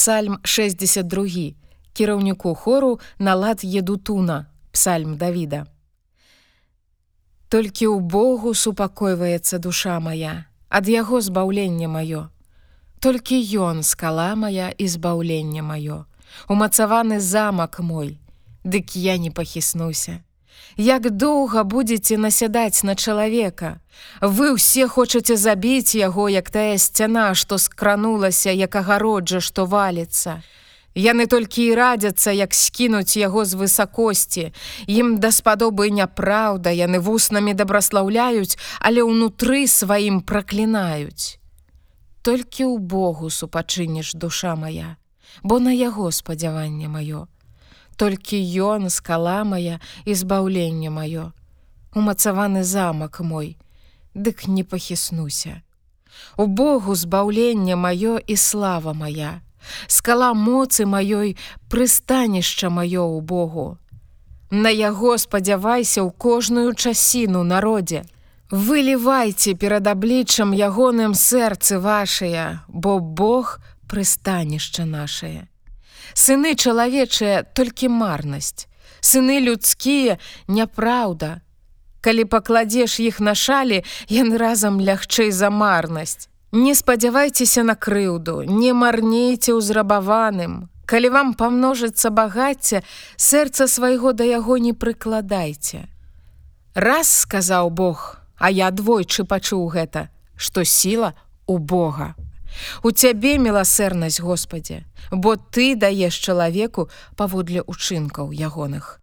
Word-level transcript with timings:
Псальм 0.00 0.38
62 0.44 1.52
кіраўніку 1.92 2.54
хору 2.54 3.00
на 3.18 3.34
лад 3.34 3.60
едутуна 3.64 4.46
псальм 4.72 5.16
Давіда. 5.20 5.66
Толькі 7.52 7.84
ў 7.92 8.00
Богу 8.00 8.54
супакойваецца 8.56 9.60
душа 9.60 10.00
моя, 10.00 10.48
ад 10.72 10.88
яго 10.88 11.20
збаўлення 11.20 11.92
маё. 11.92 12.32
Толькі 12.96 13.44
ён 13.60 13.84
скала 13.84 14.32
моя 14.40 14.72
і 14.72 14.88
збаўлення 14.88 15.60
маё, 15.60 16.08
умацаваны 16.48 17.20
замак 17.20 17.84
мой, 17.84 18.16
Дык 18.64 18.96
я 18.96 19.20
не 19.20 19.28
пахіснуся. 19.28 20.24
Як 20.76 21.10
доўга 21.10 21.64
будзеце 21.64 22.16
насядаць 22.16 22.82
на 22.82 22.94
чалавека. 22.94 23.80
Вы 24.20 24.54
ўсе 24.56 24.86
хочаце 24.88 25.36
забіць 25.36 25.94
яго, 25.94 26.28
як 26.28 26.50
тая 26.50 26.78
сцяна, 26.78 27.34
што 27.34 27.58
скранулася, 27.58 28.50
як 28.50 28.76
агароджа, 28.76 29.40
што 29.40 29.66
валіцца. 29.66 30.42
Яны 30.94 31.26
толькі 31.26 31.64
і 31.70 31.74
радзяцца, 31.74 32.32
як 32.34 32.54
скінуць 32.54 33.16
яго 33.16 33.44
з 33.44 33.54
высакосці. 33.54 34.50
Ім 34.86 35.20
даспадобы 35.22 35.90
няпраўда, 35.90 36.74
яны 36.74 36.98
вуснамі 36.98 37.54
дабраслаўляюць, 37.54 38.58
але 38.80 39.06
ўнутры 39.06 39.66
сваім 39.70 40.20
праклінаюць. 40.20 41.38
Толькі 42.22 42.66
ў 42.66 42.78
Богу 42.78 43.30
супачыніш 43.30 44.14
душа 44.14 44.56
моя, 44.56 44.96
бо 45.42 45.60
на 45.62 45.70
яго 45.70 46.10
спадзяванне 46.10 46.90
маё 46.90 47.30
толькі 48.00 48.40
ён 48.64 48.88
скала 48.88 49.44
моя 49.44 49.76
і 50.08 50.14
збаўленне 50.16 50.88
маё. 50.88 51.36
Умацаваны 51.92 52.64
замак 52.64 53.20
мой. 53.20 53.58
Дык 54.14 54.48
не 54.48 54.64
пахіснуся. 54.64 55.60
У 56.36 56.46
Богу 56.46 56.94
збаўленне 56.94 57.76
маё 57.76 58.16
і 58.18 58.36
слава 58.36 58.92
моя 58.92 59.40
скала 59.86 60.32
моцы 60.34 60.86
маёй 60.86 61.36
прыстанішча 61.68 62.72
маё 62.72 63.04
ў 63.04 63.20
Богу. 63.20 63.76
На 64.50 64.72
яго 64.72 65.18
спадзявайся 65.18 66.00
ў 66.00 66.10
кожную 66.16 66.72
часіну 66.72 67.44
народзе. 67.44 68.02
Вылівайце 68.50 69.54
перад 69.54 69.86
абліччам 69.86 70.56
ягоным 70.56 71.12
сэрцы 71.14 71.78
вашыя 71.78 72.64
бо 72.66 72.98
Бог 72.98 73.60
прыстанішча 73.86 74.88
нашее 74.88 75.49
Сыны 76.14 76.54
чалавечыя 76.54 77.42
толькі 77.54 77.88
марнасць. 77.88 78.66
Сыны 79.00 79.40
людскія 79.40 80.18
няпраўда. 80.48 81.40
Калі 82.00 82.24
пакладзеш 82.24 83.00
іх 83.00 83.20
на 83.20 83.34
шалі, 83.34 83.84
яны 84.08 84.40
разам 84.40 84.80
лягчэй 84.80 85.30
за 85.30 85.50
марнасць. 85.50 86.28
Не 86.52 86.74
спадзявайцеся 86.74 87.62
на 87.62 87.76
крыўду, 87.76 88.42
не 88.42 88.72
марнейце 88.72 89.54
ўзрабаваным. 89.54 90.66
Калі 90.90 91.08
вам 91.14 91.34
памножыцца 91.38 92.10
багацця, 92.10 92.82
сэрца 93.14 93.68
свайго 93.70 94.10
да 94.12 94.26
яго 94.26 94.58
не 94.58 94.72
прыкладайце. 94.74 95.86
Раз 96.74 97.06
сказаў 97.22 97.70
Бог, 97.70 98.18
а 98.38 98.50
я 98.50 98.70
двойчы 98.74 99.22
пачуў 99.22 99.68
гэта, 99.70 100.08
што 100.34 100.64
сіла 100.64 101.14
у 101.46 101.58
Бога. 101.58 102.16
У 102.82 102.90
цябе 102.92 103.38
міласэрнасць 103.38 104.20
Господе, 104.20 104.84
бо 105.10 105.36
ты 105.36 105.74
даеш 105.76 106.14
чалавеку 106.14 106.88
паводле 107.16 107.62
учынкаў 107.66 108.32
ягоных. 108.32 109.00